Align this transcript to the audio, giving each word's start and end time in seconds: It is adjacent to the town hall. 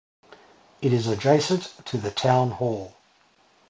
It 0.81 0.93
is 0.93 1.05
adjacent 1.05 1.75
to 1.85 1.99
the 1.99 2.09
town 2.09 2.49
hall. 2.49 2.95